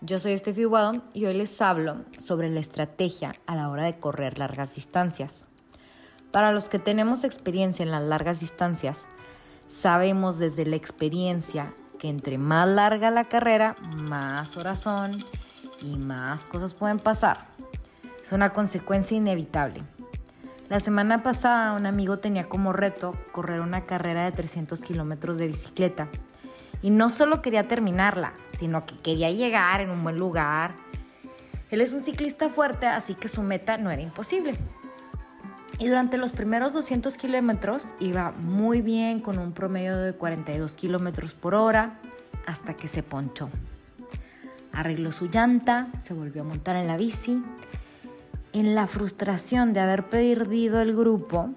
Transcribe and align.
Yo 0.00 0.20
soy 0.20 0.38
Steffi 0.38 0.64
Wadon 0.64 1.02
y 1.12 1.24
hoy 1.24 1.34
les 1.34 1.60
hablo 1.60 2.04
sobre 2.24 2.48
la 2.50 2.60
estrategia 2.60 3.32
a 3.46 3.56
la 3.56 3.68
hora 3.68 3.82
de 3.82 3.98
correr 3.98 4.38
largas 4.38 4.76
distancias. 4.76 5.44
Para 6.30 6.52
los 6.52 6.68
que 6.68 6.78
tenemos 6.78 7.24
experiencia 7.24 7.82
en 7.82 7.90
las 7.90 8.04
largas 8.04 8.38
distancias, 8.38 8.98
sabemos 9.68 10.38
desde 10.38 10.66
la 10.66 10.76
experiencia 10.76 11.74
que 11.98 12.08
entre 12.08 12.38
más 12.38 12.68
larga 12.68 13.10
la 13.10 13.24
carrera, 13.24 13.74
más 14.08 14.56
horas 14.56 14.84
y 15.82 15.96
más 15.96 16.46
cosas 16.46 16.74
pueden 16.74 17.00
pasar. 17.00 17.48
Es 18.22 18.30
una 18.30 18.50
consecuencia 18.50 19.16
inevitable. 19.16 19.82
La 20.68 20.78
semana 20.78 21.24
pasada 21.24 21.72
un 21.72 21.86
amigo 21.86 22.20
tenía 22.20 22.48
como 22.48 22.72
reto 22.72 23.14
correr 23.32 23.60
una 23.60 23.84
carrera 23.84 24.26
de 24.26 24.30
300 24.30 24.80
kilómetros 24.80 25.38
de 25.38 25.48
bicicleta 25.48 26.08
y 26.82 26.90
no 26.90 27.10
solo 27.10 27.42
quería 27.42 27.66
terminarla, 27.66 28.34
sino 28.48 28.86
que 28.86 28.96
quería 28.98 29.30
llegar 29.30 29.80
en 29.80 29.90
un 29.90 30.02
buen 30.02 30.18
lugar. 30.18 30.74
Él 31.70 31.80
es 31.80 31.92
un 31.92 32.02
ciclista 32.02 32.48
fuerte, 32.48 32.86
así 32.86 33.14
que 33.14 33.28
su 33.28 33.42
meta 33.42 33.76
no 33.78 33.90
era 33.90 34.02
imposible. 34.02 34.54
Y 35.80 35.86
durante 35.86 36.18
los 36.18 36.32
primeros 36.32 36.72
200 36.72 37.16
kilómetros 37.16 37.84
iba 38.00 38.32
muy 38.32 38.82
bien 38.82 39.20
con 39.20 39.38
un 39.38 39.52
promedio 39.52 39.96
de 39.96 40.12
42 40.12 40.72
kilómetros 40.72 41.34
por 41.34 41.54
hora 41.54 42.00
hasta 42.46 42.74
que 42.74 42.88
se 42.88 43.02
ponchó. 43.02 43.48
Arregló 44.72 45.12
su 45.12 45.26
llanta, 45.26 45.88
se 46.02 46.14
volvió 46.14 46.42
a 46.42 46.44
montar 46.44 46.76
en 46.76 46.86
la 46.86 46.96
bici. 46.96 47.42
En 48.52 48.74
la 48.74 48.86
frustración 48.86 49.72
de 49.72 49.80
haber 49.80 50.08
perdido 50.08 50.80
el 50.80 50.96
grupo, 50.96 51.50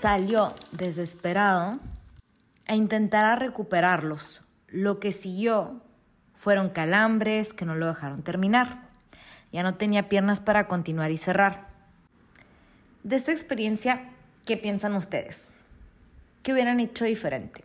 salió 0.00 0.54
desesperado 0.72 1.78
a 2.70 2.76
intentar 2.76 3.40
recuperarlos. 3.40 4.42
Lo 4.68 5.00
que 5.00 5.10
siguió 5.10 5.82
fueron 6.36 6.68
calambres 6.70 7.52
que 7.52 7.64
no 7.64 7.74
lo 7.74 7.88
dejaron 7.88 8.22
terminar. 8.22 8.82
Ya 9.50 9.64
no 9.64 9.74
tenía 9.74 10.08
piernas 10.08 10.38
para 10.38 10.68
continuar 10.68 11.10
y 11.10 11.16
cerrar. 11.16 11.66
De 13.02 13.16
esta 13.16 13.32
experiencia, 13.32 14.10
¿qué 14.46 14.56
piensan 14.56 14.94
ustedes? 14.94 15.50
¿Qué 16.44 16.52
hubieran 16.52 16.78
hecho 16.78 17.04
diferente? 17.04 17.64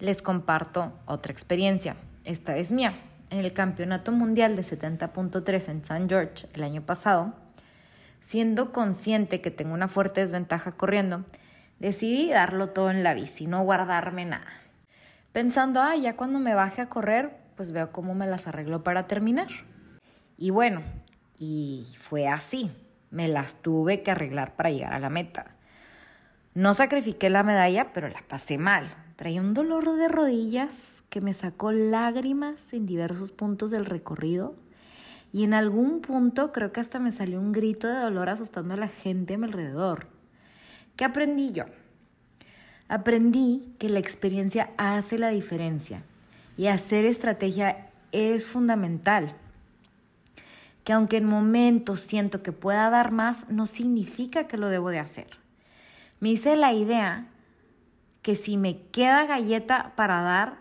Les 0.00 0.20
comparto 0.20 0.92
otra 1.06 1.30
experiencia, 1.30 1.94
esta 2.24 2.56
es 2.56 2.72
mía. 2.72 2.98
En 3.30 3.38
el 3.38 3.52
Campeonato 3.52 4.10
Mundial 4.10 4.56
de 4.56 4.62
70.3 4.62 5.68
en 5.68 5.84
San 5.84 6.08
George 6.08 6.48
el 6.54 6.64
año 6.64 6.82
pasado, 6.82 7.34
siendo 8.20 8.72
consciente 8.72 9.40
que 9.40 9.52
tengo 9.52 9.74
una 9.74 9.86
fuerte 9.86 10.22
desventaja 10.22 10.72
corriendo, 10.72 11.24
Decidí 11.78 12.30
darlo 12.30 12.70
todo 12.70 12.90
en 12.90 13.02
la 13.02 13.14
bici, 13.14 13.46
no 13.46 13.62
guardarme 13.62 14.24
nada. 14.24 14.52
Pensando, 15.32 15.80
ah, 15.80 15.94
ya 15.94 16.16
cuando 16.16 16.40
me 16.40 16.54
baje 16.54 16.82
a 16.82 16.88
correr, 16.88 17.36
pues 17.56 17.72
veo 17.72 17.92
cómo 17.92 18.14
me 18.14 18.26
las 18.26 18.48
arreglo 18.48 18.82
para 18.82 19.06
terminar. 19.06 19.48
Y 20.36 20.50
bueno, 20.50 20.82
y 21.38 21.86
fue 21.98 22.26
así. 22.28 22.70
Me 23.10 23.28
las 23.28 23.62
tuve 23.62 24.02
que 24.02 24.10
arreglar 24.10 24.56
para 24.56 24.70
llegar 24.70 24.92
a 24.92 24.98
la 24.98 25.08
meta. 25.08 25.54
No 26.54 26.74
sacrifiqué 26.74 27.30
la 27.30 27.42
medalla, 27.42 27.92
pero 27.92 28.08
la 28.08 28.22
pasé 28.26 28.58
mal. 28.58 28.86
Traía 29.16 29.40
un 29.40 29.54
dolor 29.54 29.96
de 29.96 30.08
rodillas 30.08 31.02
que 31.08 31.20
me 31.20 31.32
sacó 31.32 31.72
lágrimas 31.72 32.72
en 32.72 32.86
diversos 32.86 33.32
puntos 33.32 33.70
del 33.70 33.84
recorrido. 33.84 34.56
Y 35.32 35.44
en 35.44 35.54
algún 35.54 36.00
punto 36.00 36.52
creo 36.52 36.72
que 36.72 36.80
hasta 36.80 36.98
me 36.98 37.12
salió 37.12 37.40
un 37.40 37.52
grito 37.52 37.86
de 37.86 37.98
dolor 37.98 38.28
asustando 38.28 38.74
a 38.74 38.76
la 38.78 38.88
gente 38.88 39.34
a 39.34 39.38
mi 39.38 39.46
alrededor. 39.46 40.17
¿Qué 40.98 41.04
aprendí 41.04 41.52
yo? 41.52 41.66
Aprendí 42.88 43.72
que 43.78 43.88
la 43.88 44.00
experiencia 44.00 44.70
hace 44.78 45.16
la 45.16 45.28
diferencia 45.28 46.02
y 46.56 46.66
hacer 46.66 47.04
estrategia 47.04 47.86
es 48.10 48.46
fundamental. 48.46 49.36
Que 50.82 50.92
aunque 50.92 51.18
en 51.18 51.24
momentos 51.24 52.00
siento 52.00 52.42
que 52.42 52.50
pueda 52.50 52.90
dar 52.90 53.12
más, 53.12 53.48
no 53.48 53.66
significa 53.66 54.48
que 54.48 54.56
lo 54.56 54.66
debo 54.66 54.90
de 54.90 54.98
hacer. 54.98 55.28
Me 56.18 56.30
hice 56.30 56.56
la 56.56 56.72
idea 56.72 57.28
que 58.22 58.34
si 58.34 58.56
me 58.56 58.80
queda 58.88 59.24
galleta 59.24 59.92
para 59.94 60.20
dar, 60.22 60.58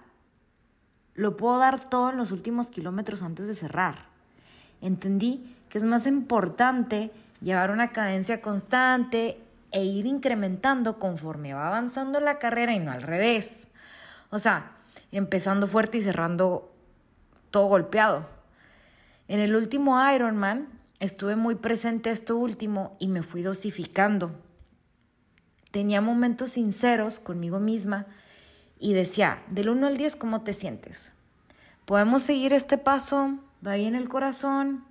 lo 1.15 1.35
puedo 1.35 1.57
dar 1.57 1.83
todo 1.83 2.11
en 2.11 2.17
los 2.17 2.29
últimos 2.29 2.67
kilómetros 2.67 3.23
antes 3.23 3.47
de 3.47 3.55
cerrar. 3.55 4.05
Entendí 4.81 5.55
que 5.69 5.79
es 5.79 5.83
más 5.83 6.05
importante 6.05 7.09
llevar 7.41 7.71
una 7.71 7.89
cadencia 7.89 8.39
constante 8.39 9.41
e 9.71 9.83
ir 9.83 10.05
incrementando 10.05 10.99
conforme 10.99 11.53
va 11.53 11.67
avanzando 11.67 12.19
la 12.19 12.39
carrera 12.39 12.73
y 12.73 12.79
no 12.79 12.91
al 12.91 13.01
revés. 13.01 13.67
O 14.29 14.39
sea, 14.39 14.71
empezando 15.11 15.67
fuerte 15.67 15.97
y 15.97 16.01
cerrando 16.01 16.73
todo 17.51 17.67
golpeado. 17.67 18.27
En 19.27 19.39
el 19.39 19.55
último 19.55 20.01
Ironman 20.11 20.67
estuve 20.99 21.35
muy 21.35 21.55
presente 21.55 22.11
esto 22.11 22.37
último 22.37 22.95
y 22.99 23.07
me 23.07 23.23
fui 23.23 23.41
dosificando. 23.41 24.31
Tenía 25.71 26.01
momentos 26.01 26.51
sinceros 26.51 27.19
conmigo 27.19 27.59
misma 27.59 28.07
y 28.79 28.93
decía, 28.93 29.43
del 29.49 29.69
1 29.69 29.87
al 29.87 29.97
10, 29.97 30.15
¿cómo 30.15 30.41
te 30.41 30.53
sientes? 30.53 31.11
¿Podemos 31.85 32.23
seguir 32.23 32.53
este 32.53 32.77
paso? 32.77 33.37
¿Va 33.65 33.75
bien 33.75 33.95
el 33.95 34.07
corazón? 34.07 34.86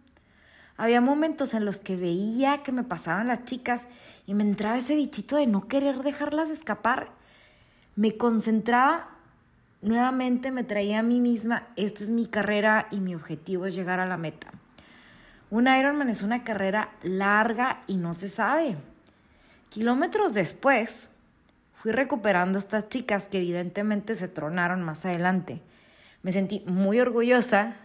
Había 0.77 1.01
momentos 1.01 1.55
en 1.55 1.65
los 1.65 1.79
que 1.79 1.97
veía 1.97 2.63
que 2.63 2.73
me 2.73 2.85
pasaban 2.85 3.29
las 3.29 3.45
chicas 3.45 3.89
y 4.27 4.35
me 4.35 4.43
entraba 4.43 4.77
ese 4.77 4.95
bichito 4.95 5.37
de 5.37 5.47
no 5.47 5.69
querer 5.69 6.03
dejarlas 6.03 6.51
escapar. 6.51 7.09
Me 7.95 8.17
concentraba 8.17 9.09
nuevamente, 9.81 10.51
me 10.51 10.65
traía 10.65 10.99
a 10.99 11.03
mí 11.03 11.21
misma, 11.21 11.69
esta 11.77 12.05
es 12.05 12.11
mi 12.11 12.27
carrera 12.27 12.89
y 12.91 13.01
mi 13.01 13.15
objetivo 13.15 13.67
es 13.67 13.75
llegar 13.75 14.01
a 14.01 14.07
la 14.07 14.17
meta. 14.17 14.49
Un 15.49 15.69
Ironman 15.69 16.11
es 16.11 16.23
una 16.23 16.45
carrera 16.45 16.91
larga 17.03 17.83
y 17.87 17.97
no 17.97 18.13
se 18.13 18.29
sabe. 18.29 18.77
Kilómetros 19.71 20.35
después, 20.35 21.09
fui 21.75 21.93
recuperando 21.93 22.59
a 22.59 22.61
estas 22.61 22.89
chicas 22.89 23.27
que 23.27 23.39
evidentemente 23.39 24.15
se 24.15 24.29
tronaron 24.29 24.83
más 24.83 25.07
adelante. 25.07 25.63
Me 26.23 26.33
sentí 26.33 26.65
muy 26.67 26.99
orgullosa 27.01 27.77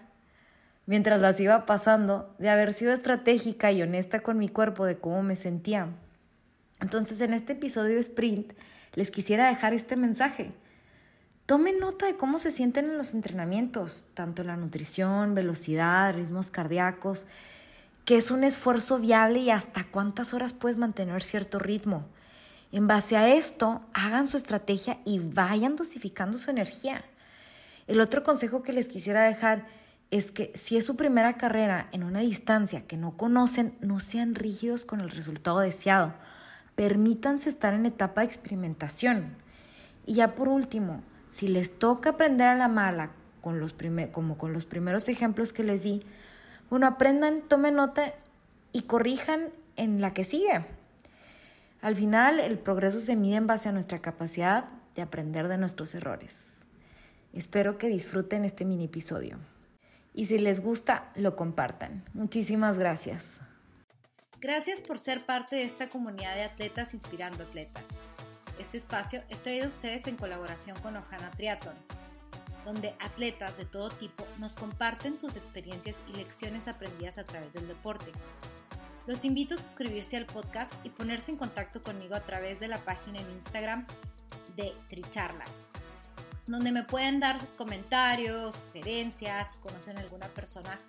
mientras 0.91 1.21
las 1.21 1.39
iba 1.39 1.65
pasando, 1.65 2.35
de 2.37 2.49
haber 2.49 2.73
sido 2.73 2.91
estratégica 2.91 3.71
y 3.71 3.81
honesta 3.81 4.19
con 4.19 4.37
mi 4.37 4.49
cuerpo 4.49 4.85
de 4.85 4.97
cómo 4.97 5.23
me 5.23 5.37
sentía. 5.37 5.87
Entonces, 6.81 7.21
en 7.21 7.33
este 7.33 7.53
episodio 7.53 7.97
sprint, 7.97 8.51
les 8.95 9.09
quisiera 9.09 9.47
dejar 9.47 9.73
este 9.73 9.95
mensaje. 9.95 10.51
Tomen 11.45 11.79
nota 11.79 12.07
de 12.07 12.17
cómo 12.17 12.39
se 12.39 12.51
sienten 12.51 12.89
en 12.89 12.97
los 12.97 13.13
entrenamientos, 13.13 14.05
tanto 14.15 14.43
la 14.43 14.57
nutrición, 14.57 15.33
velocidad, 15.33 16.13
ritmos 16.13 16.51
cardíacos, 16.51 17.25
que 18.03 18.17
es 18.17 18.29
un 18.29 18.43
esfuerzo 18.43 18.99
viable 18.99 19.39
y 19.39 19.49
hasta 19.49 19.85
cuántas 19.85 20.33
horas 20.33 20.51
puedes 20.51 20.75
mantener 20.75 21.23
cierto 21.23 21.57
ritmo. 21.57 22.05
En 22.73 22.87
base 22.87 23.15
a 23.15 23.33
esto, 23.33 23.79
hagan 23.93 24.27
su 24.27 24.35
estrategia 24.35 24.97
y 25.05 25.19
vayan 25.19 25.77
dosificando 25.77 26.37
su 26.37 26.51
energía. 26.51 27.05
El 27.87 28.01
otro 28.01 28.23
consejo 28.23 28.61
que 28.61 28.73
les 28.73 28.89
quisiera 28.89 29.23
dejar 29.23 29.79
es 30.11 30.33
que 30.33 30.51
si 30.55 30.75
es 30.75 30.85
su 30.85 30.97
primera 30.97 31.37
carrera 31.37 31.87
en 31.93 32.03
una 32.03 32.19
distancia 32.19 32.85
que 32.85 32.97
no 32.97 33.15
conocen, 33.15 33.73
no 33.79 34.01
sean 34.01 34.35
rígidos 34.35 34.83
con 34.83 34.99
el 34.99 35.09
resultado 35.09 35.59
deseado. 35.59 36.13
Permítanse 36.75 37.49
estar 37.49 37.73
en 37.73 37.85
etapa 37.85 38.21
de 38.21 38.27
experimentación. 38.27 39.35
Y 40.05 40.15
ya 40.15 40.35
por 40.35 40.49
último, 40.49 41.01
si 41.29 41.47
les 41.47 41.79
toca 41.79 42.11
aprender 42.11 42.47
a 42.47 42.55
la 42.55 42.67
mala, 42.67 43.11
con 43.39 43.59
los 43.59 43.73
como 44.11 44.37
con 44.37 44.53
los 44.53 44.65
primeros 44.65 45.07
ejemplos 45.07 45.53
que 45.53 45.63
les 45.63 45.83
di, 45.83 46.03
bueno, 46.69 46.87
aprendan, 46.87 47.41
tomen 47.47 47.75
nota 47.75 48.13
y 48.73 48.83
corrijan 48.83 49.49
en 49.77 50.01
la 50.01 50.13
que 50.13 50.25
sigue. 50.25 50.65
Al 51.81 51.95
final, 51.95 52.39
el 52.39 52.59
progreso 52.59 52.99
se 52.99 53.15
mide 53.15 53.37
en 53.37 53.47
base 53.47 53.69
a 53.69 53.71
nuestra 53.71 53.99
capacidad 53.99 54.65
de 54.93 55.01
aprender 55.01 55.47
de 55.47 55.57
nuestros 55.57 55.95
errores. 55.95 56.53
Espero 57.33 57.77
que 57.77 57.87
disfruten 57.87 58.45
este 58.45 58.65
mini 58.65 58.85
episodio. 58.85 59.37
Y 60.13 60.25
si 60.25 60.37
les 60.37 60.61
gusta, 60.61 61.11
lo 61.15 61.35
compartan. 61.35 62.03
Muchísimas 62.13 62.77
gracias. 62.77 63.41
Gracias 64.39 64.81
por 64.81 64.97
ser 64.97 65.25
parte 65.25 65.55
de 65.55 65.63
esta 65.63 65.87
comunidad 65.87 66.35
de 66.35 66.43
atletas 66.43 66.93
inspirando 66.93 67.43
atletas. 67.43 67.85
Este 68.59 68.77
espacio 68.77 69.23
es 69.29 69.41
traído 69.41 69.65
a 69.65 69.69
ustedes 69.69 70.07
en 70.07 70.17
colaboración 70.17 70.77
con 70.79 70.97
Ojana 70.97 71.31
Triathlon, 71.31 71.75
donde 72.65 72.95
atletas 72.99 73.55
de 73.57 73.65
todo 73.65 73.89
tipo 73.89 74.25
nos 74.39 74.53
comparten 74.53 75.19
sus 75.19 75.35
experiencias 75.35 75.95
y 76.07 76.17
lecciones 76.17 76.67
aprendidas 76.67 77.17
a 77.17 77.25
través 77.25 77.53
del 77.53 77.67
deporte. 77.67 78.11
Los 79.07 79.25
invito 79.25 79.55
a 79.55 79.57
suscribirse 79.57 80.17
al 80.17 80.25
podcast 80.25 80.73
y 80.83 80.89
ponerse 80.89 81.31
en 81.31 81.37
contacto 81.37 81.81
conmigo 81.81 82.15
a 82.15 82.25
través 82.25 82.59
de 82.59 82.67
la 82.67 82.77
página 82.79 83.19
en 83.19 83.31
Instagram 83.31 83.85
de 84.55 84.73
Tricharlas, 84.89 85.51
donde 86.51 86.71
me 86.71 86.83
pueden 86.83 87.19
dar 87.19 87.39
sus 87.39 87.51
comentarios, 87.51 88.55
sugerencias, 88.55 89.47
si 89.51 89.57
conocen 89.59 89.97
alguna 89.97 90.27
persona 90.27 90.79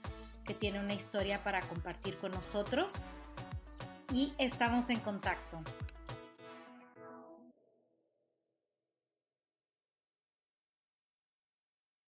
que 0.44 0.54
tiene 0.54 0.80
una 0.80 0.94
historia 0.94 1.42
para 1.44 1.60
compartir 1.60 2.18
con 2.18 2.32
nosotros. 2.32 2.92
Y 4.12 4.34
estamos 4.38 4.90
en 4.90 5.00
contacto. 5.00 5.62